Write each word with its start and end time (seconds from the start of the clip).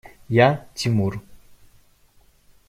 Я– 0.37 0.47
Тимур. 0.73 1.19